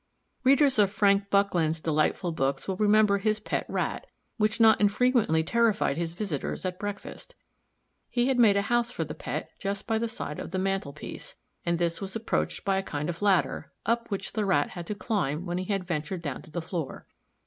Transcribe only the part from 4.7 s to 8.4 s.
infrequently terrified his visitors at breakfast. He had